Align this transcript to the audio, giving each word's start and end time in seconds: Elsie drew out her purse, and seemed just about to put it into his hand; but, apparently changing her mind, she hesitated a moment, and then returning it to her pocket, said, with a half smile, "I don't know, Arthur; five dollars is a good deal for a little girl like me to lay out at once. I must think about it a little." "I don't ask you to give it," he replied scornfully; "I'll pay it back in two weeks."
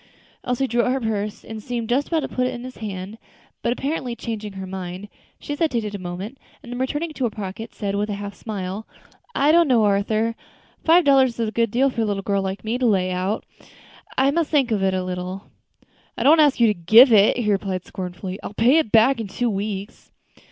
Elsie 0.43 0.65
drew 0.65 0.81
out 0.81 0.93
her 0.93 0.99
purse, 0.99 1.45
and 1.45 1.61
seemed 1.61 1.87
just 1.87 2.07
about 2.07 2.21
to 2.21 2.27
put 2.27 2.47
it 2.47 2.55
into 2.55 2.65
his 2.69 2.77
hand; 2.77 3.19
but, 3.61 3.71
apparently 3.71 4.15
changing 4.15 4.53
her 4.53 4.65
mind, 4.65 5.07
she 5.39 5.53
hesitated 5.53 5.93
a 5.93 5.99
moment, 5.99 6.39
and 6.63 6.71
then 6.71 6.79
returning 6.79 7.11
it 7.11 7.15
to 7.15 7.23
her 7.25 7.29
pocket, 7.29 7.71
said, 7.71 7.93
with 7.93 8.09
a 8.09 8.15
half 8.15 8.33
smile, 8.33 8.87
"I 9.35 9.51
don't 9.51 9.67
know, 9.67 9.83
Arthur; 9.83 10.33
five 10.83 11.03
dollars 11.05 11.39
is 11.39 11.47
a 11.49 11.51
good 11.51 11.69
deal 11.69 11.91
for 11.91 12.01
a 12.01 12.05
little 12.05 12.23
girl 12.23 12.41
like 12.41 12.63
me 12.65 12.79
to 12.79 12.85
lay 12.87 13.11
out 13.11 13.45
at 13.59 13.59
once. 13.59 13.71
I 14.17 14.31
must 14.31 14.49
think 14.49 14.71
about 14.71 14.95
it 14.95 14.97
a 14.97 15.03
little." 15.03 15.51
"I 16.17 16.23
don't 16.23 16.39
ask 16.39 16.59
you 16.59 16.65
to 16.65 16.73
give 16.73 17.13
it," 17.13 17.37
he 17.37 17.51
replied 17.51 17.85
scornfully; 17.85 18.39
"I'll 18.41 18.55
pay 18.55 18.79
it 18.79 18.91
back 18.91 19.19
in 19.19 19.27
two 19.27 19.51
weeks." 19.51 20.11